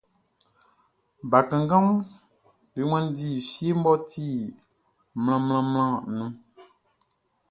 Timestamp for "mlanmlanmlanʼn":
5.21-6.03